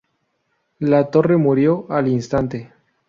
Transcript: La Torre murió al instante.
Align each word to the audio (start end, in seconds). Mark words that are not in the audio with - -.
La 0.79 1.11
Torre 1.11 1.37
murió 1.37 1.85
al 1.91 2.07
instante. 2.07 2.73